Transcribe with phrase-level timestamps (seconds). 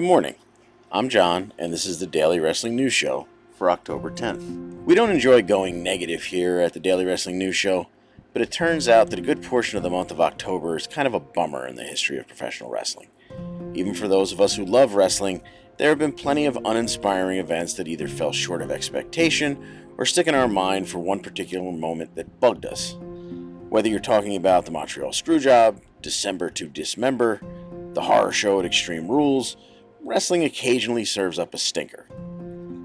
[0.00, 0.36] Good morning.
[0.90, 4.82] I'm John, and this is the Daily Wrestling News Show for October 10th.
[4.86, 7.86] We don't enjoy going negative here at the Daily Wrestling News Show,
[8.32, 11.06] but it turns out that a good portion of the month of October is kind
[11.06, 13.08] of a bummer in the history of professional wrestling.
[13.74, 15.42] Even for those of us who love wrestling,
[15.76, 19.62] there have been plenty of uninspiring events that either fell short of expectation
[19.98, 22.96] or stick in our mind for one particular moment that bugged us.
[23.68, 27.42] Whether you're talking about the Montreal Screwjob, December to Dismember,
[27.92, 29.58] the horror show at Extreme Rules,
[30.02, 32.06] wrestling occasionally serves up a stinker.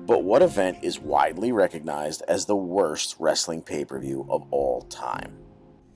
[0.05, 4.82] But what event is widely recognized as the worst wrestling pay per view of all
[4.84, 5.38] time?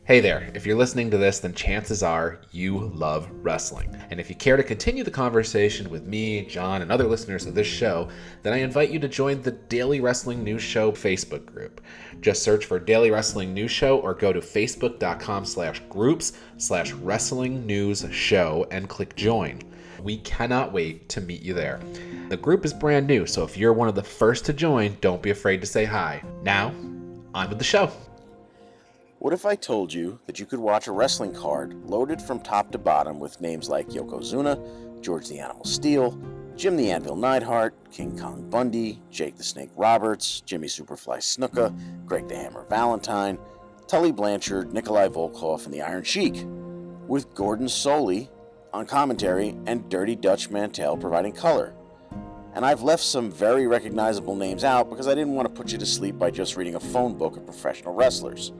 [0.09, 3.95] Hey there, if you're listening to this, then chances are you love wrestling.
[4.09, 7.53] And if you care to continue the conversation with me, John, and other listeners of
[7.53, 8.09] this show,
[8.41, 11.81] then I invite you to join the Daily Wrestling News Show Facebook group.
[12.21, 17.67] Just search for Daily Wrestling News Show or go to facebook.com slash groups slash wrestling
[17.67, 19.61] news show and click join.
[20.03, 21.79] We cannot wait to meet you there.
[22.29, 25.21] The group is brand new, so if you're one of the first to join, don't
[25.21, 26.23] be afraid to say hi.
[26.43, 26.73] Now,
[27.33, 27.91] on with the show.
[29.19, 32.71] What if I told you that you could watch a wrestling card loaded from top
[32.71, 36.17] to bottom with names like Yokozuna, George the Animal Steele,
[36.55, 41.73] Jim the Anvil Neidhart, King Kong Bundy, Jake the Snake Roberts, Jimmy Superfly Snuka,
[42.05, 43.37] Greg the Hammer Valentine,
[43.87, 46.45] Tully Blanchard, Nikolai Volkoff, and the Iron Sheik,
[47.07, 48.29] with Gordon Solie
[48.73, 51.73] on commentary and Dirty Dutch Mantell providing color.
[52.53, 55.77] And I've left some very recognizable names out because I didn't want to put you
[55.77, 58.51] to sleep by just reading a phone book of professional wrestlers.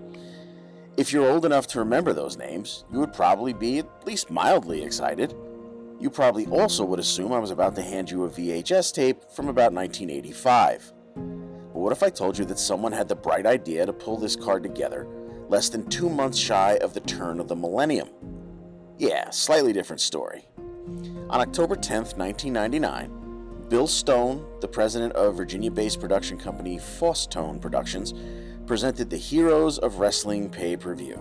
[0.97, 4.83] If you're old enough to remember those names, you would probably be at least mildly
[4.83, 5.35] excited.
[5.99, 9.47] You probably also would assume I was about to hand you a VHS tape from
[9.47, 10.93] about 1985.
[11.15, 14.35] But what if I told you that someone had the bright idea to pull this
[14.35, 15.07] card together
[15.47, 18.09] less than two months shy of the turn of the millennium?
[18.99, 20.45] Yeah, slightly different story.
[21.29, 28.13] On October 10th, 1999, Bill Stone, the president of Virginia based production company Fosstone Productions,
[28.65, 31.17] presented the Heroes of Wrestling pay per view.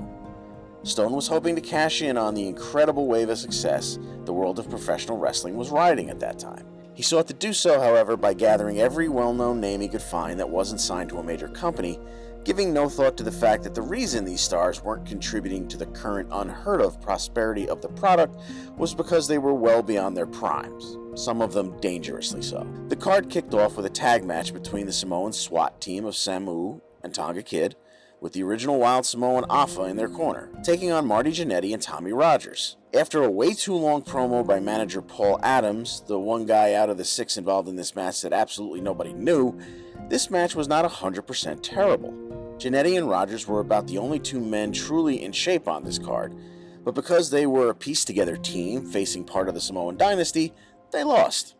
[0.83, 4.69] Stone was hoping to cash in on the incredible wave of success the world of
[4.69, 6.67] professional wrestling was riding at that time.
[6.95, 10.41] He sought to do so, however, by gathering every well known name he could find
[10.41, 12.01] that wasn't signed to a major company,
[12.49, 15.85] giving no thought to the fact that the reason these stars weren't contributing to the
[15.85, 18.41] current unheard of prosperity of the product
[18.79, 22.67] was because they were well beyond their primes, some of them dangerously so.
[22.89, 26.81] The card kicked off with a tag match between the Samoan SWAT team of Samu
[27.05, 27.77] and Tonga Kid,
[28.19, 32.13] with the original Wild Samoan Afa in their corner, taking on Marty Jannetty and Tommy
[32.13, 32.79] Rogers.
[32.95, 36.97] After a way too long promo by manager Paul Adams, the one guy out of
[36.97, 39.61] the six involved in this match that absolutely nobody knew,
[40.09, 42.28] this match was not 100% terrible.
[42.59, 46.35] Jannetty and Rogers were about the only two men truly in shape on this card,
[46.83, 50.53] but because they were a piece together team facing part of the Samoan dynasty,
[50.91, 51.55] they lost.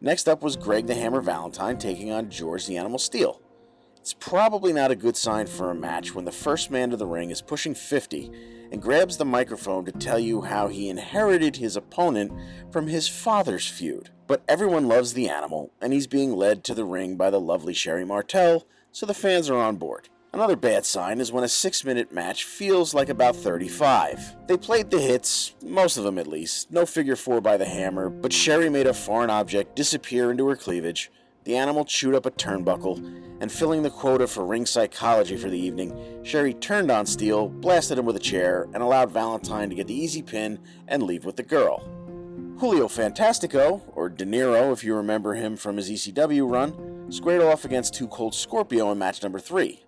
[0.00, 3.40] Next up was Greg the Hammer Valentine taking on George the Animal Steele.
[3.96, 7.06] It's probably not a good sign for a match when the first man to the
[7.06, 8.30] ring is pushing 50
[8.70, 12.32] and grabs the microphone to tell you how he inherited his opponent
[12.70, 14.10] from his father's feud.
[14.28, 17.74] But everyone loves the animal, and he's being led to the ring by the lovely
[17.74, 20.08] Sherri Martel, so the fans are on board.
[20.34, 24.46] Another bad sign is when a six minute match feels like about 35.
[24.46, 28.08] They played the hits, most of them at least, no figure four by the hammer,
[28.08, 31.10] but Sherri made a foreign object disappear into her cleavage,
[31.44, 32.98] the animal chewed up a turnbuckle,
[33.40, 37.98] and filling the quota for ring psychology for the evening, Sherri turned on Steele, blasted
[37.98, 41.36] him with a chair, and allowed Valentine to get the easy pin and leave with
[41.36, 41.80] the girl.
[42.58, 47.94] Julio Fantastico, or Dinero if you remember him from his ECW run, squared off against
[47.94, 49.84] Too Cold Scorpio in match number 3.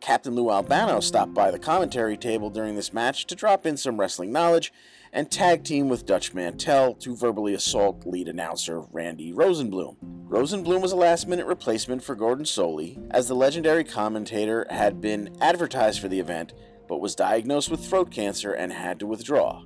[0.00, 3.98] Captain Lou Albano stopped by the commentary table during this match to drop in some
[3.98, 4.72] wrestling knowledge
[5.12, 9.96] and tag team with Dutch Mantell to verbally assault lead announcer Randy Rosenbloom.
[10.28, 15.36] Rosenbloom was a last minute replacement for Gordon Solie, as the legendary commentator had been
[15.40, 16.52] advertised for the event
[16.88, 19.62] but was diagnosed with throat cancer and had to withdraw.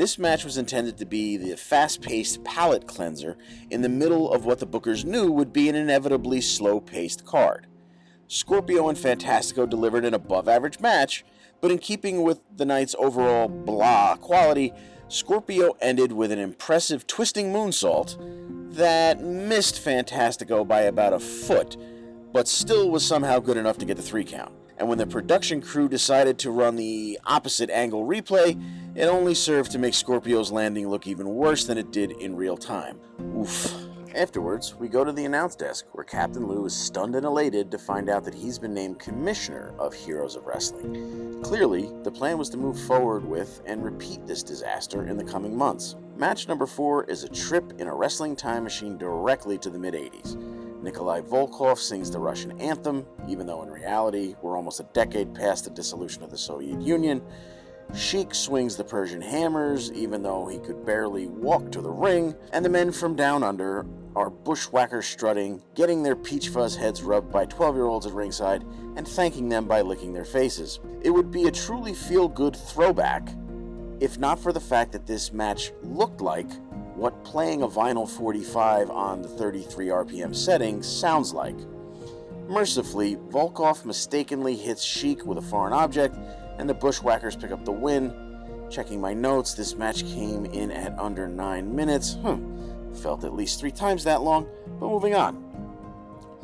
[0.00, 3.36] This match was intended to be the fast paced palate cleanser
[3.68, 7.66] in the middle of what the bookers knew would be an inevitably slow paced card.
[8.26, 11.22] Scorpio and Fantastico delivered an above average match,
[11.60, 14.72] but in keeping with the night's overall blah quality,
[15.08, 18.16] Scorpio ended with an impressive twisting moonsault
[18.72, 21.76] that missed Fantastico by about a foot,
[22.32, 24.54] but still was somehow good enough to get the three count.
[24.80, 28.58] And when the production crew decided to run the opposite angle replay,
[28.96, 32.56] it only served to make Scorpio's landing look even worse than it did in real
[32.56, 32.98] time.
[33.36, 33.74] Oof.
[34.14, 37.78] Afterwards, we go to the announce desk where Captain Lou is stunned and elated to
[37.78, 41.42] find out that he's been named Commissioner of Heroes of Wrestling.
[41.42, 45.54] Clearly, the plan was to move forward with and repeat this disaster in the coming
[45.54, 45.94] months.
[46.16, 49.92] Match number four is a trip in a wrestling time machine directly to the mid
[49.92, 50.59] 80s.
[50.82, 55.64] Nikolai Volkoff sings the Russian anthem, even though in reality we're almost a decade past
[55.64, 57.22] the dissolution of the Soviet Union.
[57.94, 62.64] Sheik swings the Persian hammers, even though he could barely walk to the ring, and
[62.64, 67.44] the men from down under are bushwhackers strutting, getting their peach fuzz heads rubbed by
[67.46, 68.64] 12 year olds at ringside,
[68.96, 70.80] and thanking them by licking their faces.
[71.02, 73.28] It would be a truly feel good throwback
[74.00, 76.48] if not for the fact that this match looked like
[76.96, 81.56] what playing a vinyl 45 on the 33 RPM setting sounds like.
[82.48, 86.16] Mercifully, Volkoff mistakenly hits Sheik with a foreign object,
[86.58, 88.12] and the Bushwhackers pick up the win.
[88.70, 92.14] Checking my notes, this match came in at under 9 minutes.
[92.14, 94.48] Hmm, felt at least three times that long,
[94.78, 95.50] but moving on.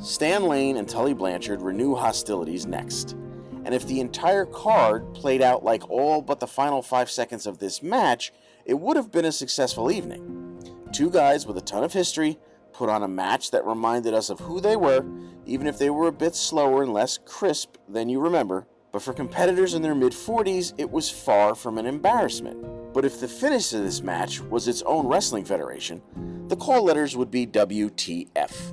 [0.00, 3.16] Stan Lane and Tully Blanchard renew hostilities next.
[3.64, 7.58] And if the entire card played out like all but the final five seconds of
[7.58, 8.32] this match,
[8.64, 10.35] it would have been a successful evening.
[10.92, 12.38] Two guys with a ton of history
[12.72, 15.04] put on a match that reminded us of who they were,
[15.46, 18.66] even if they were a bit slower and less crisp than you remember.
[18.92, 22.92] But for competitors in their mid 40s, it was far from an embarrassment.
[22.94, 26.00] But if the finish of this match was its own wrestling federation,
[26.48, 28.72] the call letters would be WTF.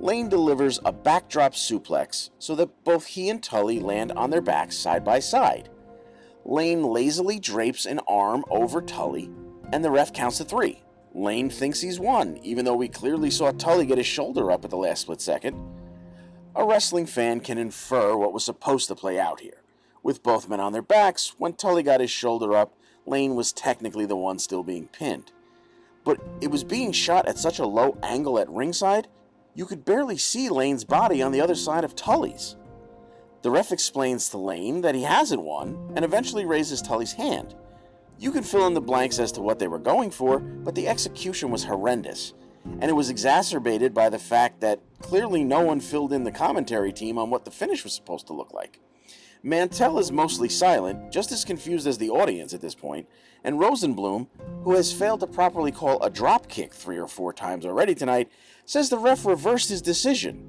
[0.00, 4.76] Lane delivers a backdrop suplex so that both he and Tully land on their backs
[4.76, 5.68] side by side.
[6.44, 9.30] Lane lazily drapes an arm over Tully,
[9.72, 10.82] and the ref counts to three.
[11.14, 14.70] Lane thinks he's won, even though we clearly saw Tully get his shoulder up at
[14.70, 15.56] the last split second.
[16.54, 19.62] A wrestling fan can infer what was supposed to play out here.
[20.02, 22.74] With both men on their backs, when Tully got his shoulder up,
[23.06, 25.32] Lane was technically the one still being pinned.
[26.04, 29.08] But it was being shot at such a low angle at ringside,
[29.54, 32.56] you could barely see Lane's body on the other side of Tully's.
[33.42, 37.54] The ref explains to Lane that he hasn't won and eventually raises Tully's hand.
[38.20, 40.88] You can fill in the blanks as to what they were going for, but the
[40.88, 42.34] execution was horrendous,
[42.66, 46.92] and it was exacerbated by the fact that clearly no one filled in the commentary
[46.92, 48.78] team on what the finish was supposed to look like.
[49.42, 53.08] Mantell is mostly silent, just as confused as the audience at this point,
[53.42, 54.26] and Rosenbloom,
[54.64, 58.30] who has failed to properly call a drop kick three or four times already tonight,
[58.66, 60.46] says the ref reversed his decision.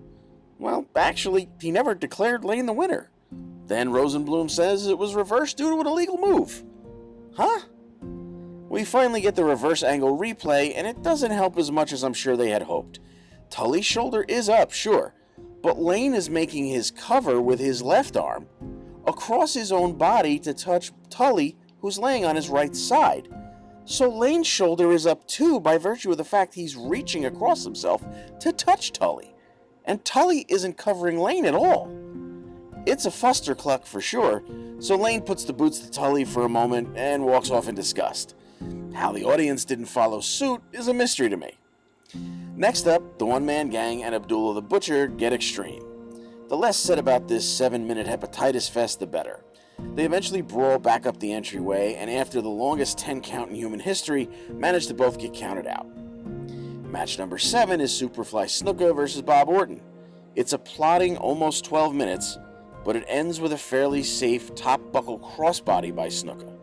[0.59, 3.11] Well, actually, he never declared Lane the winner.
[3.67, 6.65] Then Rosenbloom says it was reversed due to an illegal move.
[7.35, 7.61] Huh?
[8.69, 12.13] We finally get the reverse angle replay, and it doesn't help as much as I'm
[12.13, 12.99] sure they had hoped.
[13.49, 15.13] Tully's shoulder is up, sure,
[15.61, 18.47] but Lane is making his cover with his left arm
[19.05, 23.27] across his own body to touch Tully, who's laying on his right side.
[23.85, 28.05] So Lane's shoulder is up too by virtue of the fact he's reaching across himself
[28.39, 29.33] to touch Tully.
[29.85, 31.91] And Tully isn't covering Lane at all.
[32.87, 34.43] It's a fustercluck for sure,
[34.79, 38.33] so Lane puts the boots to Tully for a moment and walks off in disgust.
[38.93, 41.59] How the audience didn't follow suit is a mystery to me.
[42.55, 45.83] Next up, the one man gang and Abdullah the Butcher get extreme.
[46.49, 49.43] The less said about this seven minute hepatitis fest, the better.
[49.95, 53.79] They eventually brawl back up the entryway, and after the longest 10 count in human
[53.79, 55.87] history, manage to both get counted out.
[56.89, 59.81] Match number 7 is Superfly Snuka versus Bob Orton.
[60.35, 62.37] It's a plodding almost 12 minutes,
[62.83, 66.57] but it ends with a fairly safe top buckle crossbody by Snuka.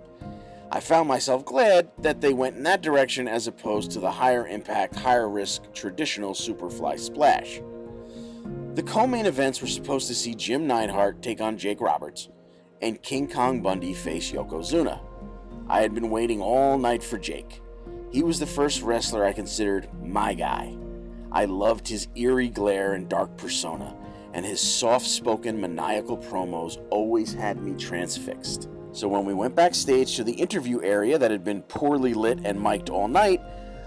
[0.71, 4.47] I found myself glad that they went in that direction as opposed to the higher
[4.47, 7.61] impact, higher risk traditional Superfly splash.
[8.75, 12.29] The co main events were supposed to see Jim Neidhart take on Jake Roberts
[12.83, 15.01] and King Kong Bundy face Yokozuna.
[15.69, 17.61] I had been waiting all night for Jake.
[18.11, 20.77] He was the first wrestler I considered my guy.
[21.33, 23.95] I loved his eerie glare and dark persona,
[24.39, 28.69] and his soft spoken, maniacal promos always had me transfixed.
[28.93, 32.61] So when we went backstage to the interview area that had been poorly lit and
[32.61, 33.41] mic'd all night,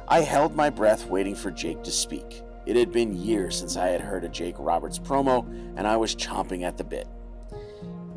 [0.09, 2.41] I held my breath waiting for Jake to speak.
[2.65, 6.17] It had been years since I had heard a Jake Roberts promo, and I was
[6.17, 7.07] chomping at the bit.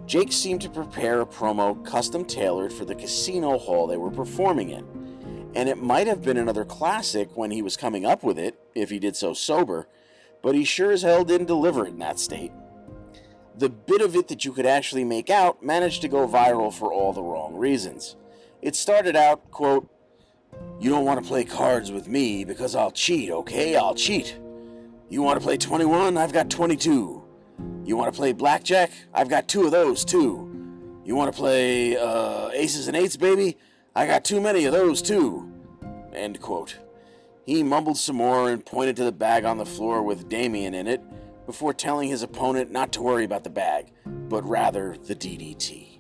[0.05, 4.71] Jake seemed to prepare a promo custom tailored for the casino hall they were performing
[4.71, 4.85] in
[5.55, 8.91] and it might have been another classic when he was coming up with it, if
[8.91, 9.87] he did so sober,
[10.45, 12.53] but he sure as hell didn't deliver in that state.
[13.57, 16.93] The bit of it that you could actually make out managed to go viral for
[16.93, 18.17] all the wrong reasons.
[18.61, 19.89] It started out, quote,
[20.79, 23.75] You don't want to play cards with me because I'll cheat, okay?
[23.75, 24.39] I'll cheat.
[25.09, 26.19] You want to play 21?
[26.19, 27.25] I've got 22.
[27.85, 28.91] You want to play blackjack?
[29.15, 30.51] I've got two of those, too.
[31.07, 33.57] You want to play uh, aces and eights, baby?
[33.97, 35.51] I got too many of those too.
[36.13, 36.84] End quote.
[37.45, 40.87] He mumbled some more and pointed to the bag on the floor with Damien in
[40.87, 41.03] it
[41.47, 45.99] before telling his opponent not to worry about the bag, but rather the DDT.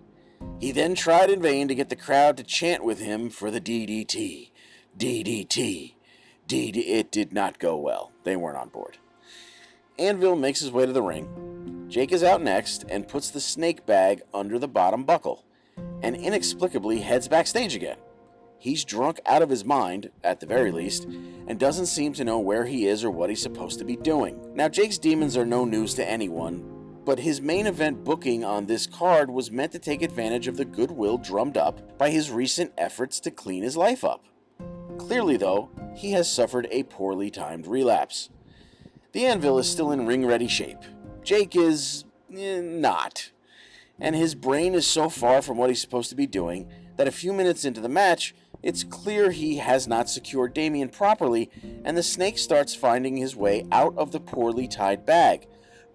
[0.58, 3.60] He then tried in vain to get the crowd to chant with him for the
[3.60, 4.50] DDT.
[4.98, 5.94] DDT.
[6.48, 6.76] DD.
[6.76, 8.12] It did not go well.
[8.22, 8.98] They weren't on board.
[9.98, 11.86] Anvil makes his way to the ring.
[11.88, 15.44] Jake is out next and puts the snake bag under the bottom buckle,
[16.02, 17.98] and inexplicably heads backstage again.
[18.64, 22.38] He's drunk out of his mind, at the very least, and doesn't seem to know
[22.38, 24.40] where he is or what he's supposed to be doing.
[24.54, 28.86] Now, Jake's demons are no news to anyone, but his main event booking on this
[28.86, 33.20] card was meant to take advantage of the goodwill drummed up by his recent efforts
[33.20, 34.24] to clean his life up.
[34.96, 38.30] Clearly, though, he has suffered a poorly timed relapse.
[39.12, 40.80] The anvil is still in ring ready shape.
[41.22, 43.30] Jake is eh, not.
[44.00, 47.12] And his brain is so far from what he's supposed to be doing that a
[47.12, 51.50] few minutes into the match, it's clear he has not secured Damien properly,
[51.84, 55.46] and the snake starts finding his way out of the poorly tied bag,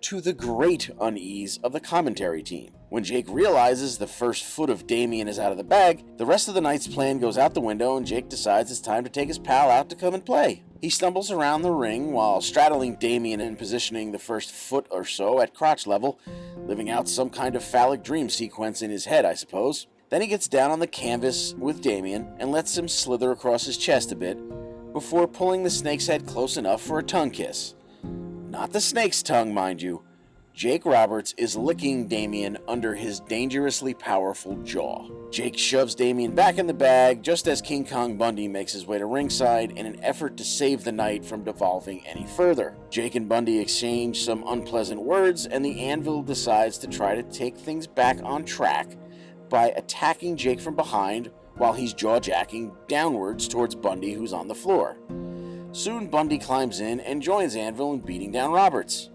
[0.02, 2.70] to the great unease of the commentary team.
[2.90, 6.48] When Jake realizes the first foot of Damien is out of the bag, the rest
[6.48, 9.28] of the night's plan goes out the window and Jake decides it's time to take
[9.28, 10.64] his pal out to come and play.
[10.82, 15.42] He stumbles around the ring while straddling Damien and positioning the first foot or so
[15.42, 16.20] at crotch level,
[16.66, 19.88] living out some kind of phallic dream sequence in his head, I suppose.
[20.10, 23.78] Then he gets down on the canvas with Damien and lets him slither across his
[23.78, 24.38] chest a bit
[24.92, 27.76] before pulling the snake's head close enough for a tongue kiss.
[28.04, 30.02] Not the snake's tongue, mind you.
[30.56, 35.08] Jake Roberts is licking Damien under his dangerously powerful jaw.
[35.30, 38.98] Jake shoves Damien back in the bag just as King Kong Bundy makes his way
[38.98, 42.76] to ringside in an effort to save the night from devolving any further.
[42.90, 47.56] Jake and Bundy exchange some unpleasant words, and the Anvil decides to try to take
[47.56, 48.98] things back on track
[49.50, 54.56] by attacking Jake from behind while he's jaw jacking downwards towards Bundy, who's on the
[54.56, 54.98] floor.
[55.72, 59.10] Soon Bundy climbs in and joins Anvil in beating down Roberts.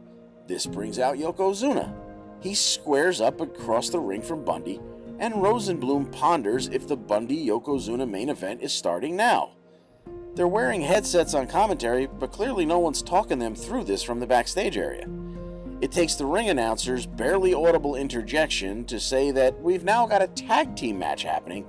[0.47, 1.93] This brings out Yokozuna.
[2.41, 4.81] He squares up across the ring from Bundy,
[5.19, 9.53] and Rosenbloom ponders if the Bundy Yokozuna main event is starting now.
[10.35, 14.27] They're wearing headsets on commentary, but clearly no one's talking them through this from the
[14.27, 15.09] backstage area.
[15.81, 20.29] It takes the ring announcer's barely audible interjection to say that we've now got a
[20.29, 21.67] tag team match happening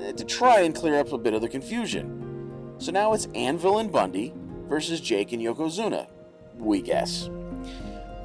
[0.00, 2.76] eh, to try and clear up a bit of the confusion.
[2.78, 4.32] So now it's Anvil and Bundy
[4.68, 6.06] versus Jake and Yokozuna,
[6.56, 7.30] we guess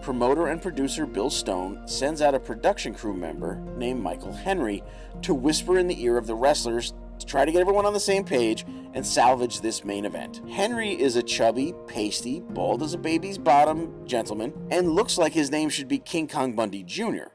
[0.03, 4.83] promoter and producer Bill Stone sends out a production crew member named Michael Henry
[5.21, 7.99] to whisper in the ear of the wrestlers to try to get everyone on the
[7.99, 10.41] same page and salvage this main event.
[10.49, 15.51] Henry is a chubby, pasty, bald as a baby's bottom gentleman and looks like his
[15.51, 17.32] name should be King Kong Bundy Jr.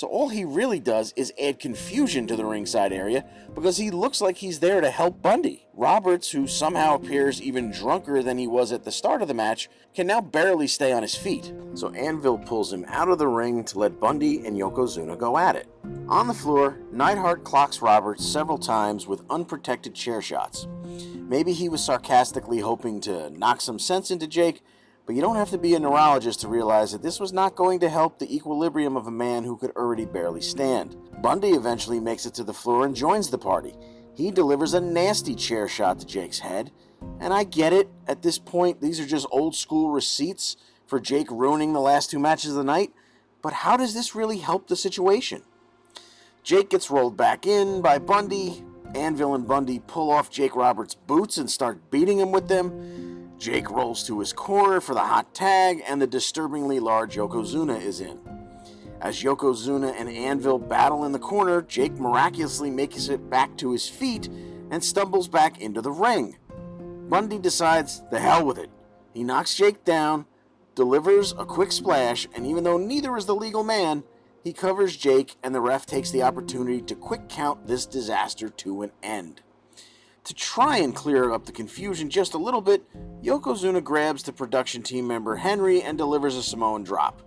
[0.00, 3.22] So all he really does is add confusion to the ringside area
[3.54, 5.66] because he looks like he's there to help Bundy.
[5.74, 9.68] Roberts, who somehow appears even drunker than he was at the start of the match,
[9.94, 11.52] can now barely stay on his feet.
[11.74, 15.54] So Anvil pulls him out of the ring to let Bundy and Yokozuna go at
[15.54, 15.68] it.
[16.08, 20.66] On the floor, Neidhart clocks Roberts several times with unprotected chair shots.
[21.14, 24.62] Maybe he was sarcastically hoping to knock some sense into Jake,
[25.06, 27.80] but you don't have to be a neurologist to realize that this was not going
[27.80, 30.96] to help the equilibrium of a man who could already barely stand.
[31.20, 33.74] Bundy eventually makes it to the floor and joins the party.
[34.14, 36.70] He delivers a nasty chair shot to Jake's head.
[37.18, 41.30] And I get it, at this point, these are just old school receipts for Jake
[41.30, 42.92] ruining the last two matches of the night.
[43.42, 45.42] But how does this really help the situation?
[46.42, 48.64] Jake gets rolled back in by Bundy.
[48.94, 53.19] Anvil and Bundy pull off Jake Roberts' boots and start beating him with them.
[53.40, 58.02] Jake rolls to his corner for the hot tag, and the disturbingly large Yokozuna is
[58.02, 58.20] in.
[59.00, 63.88] As Yokozuna and Anvil battle in the corner, Jake miraculously makes it back to his
[63.88, 64.28] feet
[64.70, 66.36] and stumbles back into the ring.
[67.08, 68.70] Bundy decides, the hell with it.
[69.14, 70.26] He knocks Jake down,
[70.74, 74.04] delivers a quick splash, and even though neither is the legal man,
[74.44, 78.82] he covers Jake, and the ref takes the opportunity to quick count this disaster to
[78.82, 79.40] an end.
[80.30, 82.84] To try and clear up the confusion just a little bit,
[83.20, 87.20] Yokozuna grabs the production team member Henry and delivers a Samoan drop.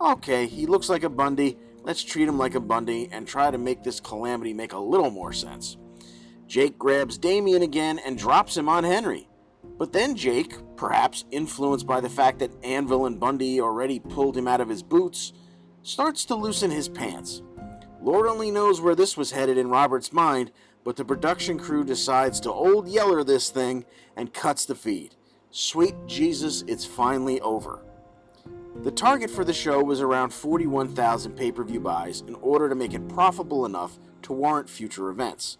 [0.00, 1.56] Okay, he looks like a Bundy.
[1.84, 5.12] Let's treat him like a Bundy and try to make this calamity make a little
[5.12, 5.76] more sense.
[6.48, 9.28] Jake grabs Damien again and drops him on Henry.
[9.78, 14.48] But then Jake, perhaps influenced by the fact that Anvil and Bundy already pulled him
[14.48, 15.32] out of his boots,
[15.84, 17.40] starts to loosen his pants.
[18.02, 20.50] Lord only knows where this was headed in Robert's mind,
[20.88, 23.84] but the production crew decides to old yeller this thing
[24.16, 25.14] and cuts the feed.
[25.50, 27.84] Sweet Jesus, it's finally over.
[28.82, 32.74] The target for the show was around 41,000 pay per view buys in order to
[32.74, 35.58] make it profitable enough to warrant future events.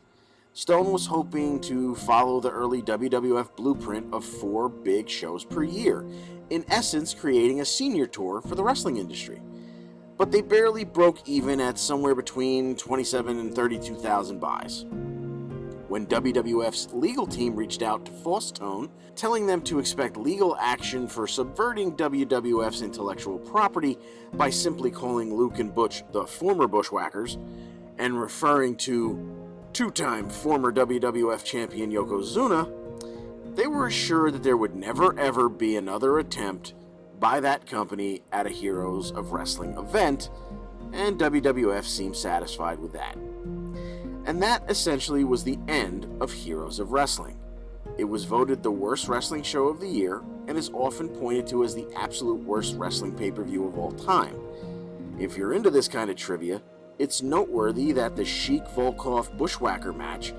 [0.54, 6.06] Stone was hoping to follow the early WWF blueprint of four big shows per year,
[6.48, 9.42] in essence, creating a senior tour for the wrestling industry.
[10.16, 14.86] But they barely broke even at somewhere between 27 and 32,000 buys.
[15.88, 21.26] When WWF's legal team reached out to Fosstone, telling them to expect legal action for
[21.26, 23.98] subverting WWF's intellectual property
[24.34, 27.38] by simply calling Luke and Butch the former Bushwhackers
[27.98, 29.18] and referring to
[29.72, 32.70] two time former WWF champion Yokozuna,
[33.56, 36.74] they were assured that there would never ever be another attempt
[37.18, 40.30] by that company at a Heroes of Wrestling event,
[40.92, 43.16] and WWF seemed satisfied with that.
[44.28, 47.38] And that essentially was the end of Heroes of Wrestling.
[47.96, 51.64] It was voted the worst wrestling show of the year and is often pointed to
[51.64, 54.38] as the absolute worst wrestling pay per view of all time.
[55.18, 56.60] If you're into this kind of trivia,
[56.98, 60.34] it's noteworthy that the Sheik Volkoff Bushwhacker match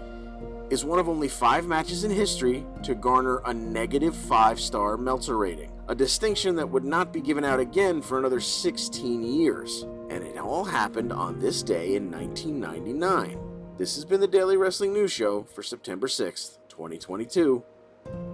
[0.69, 5.35] is one of only five matches in history to garner a negative five star Meltzer
[5.35, 9.81] rating, a distinction that would not be given out again for another 16 years.
[10.11, 13.48] And it all happened on this day in 1999.
[13.79, 17.63] This has been the Daily Wrestling News Show for September 6th, 2022.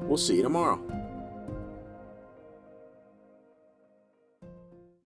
[0.02, 1.05] We'll see you tomorrow.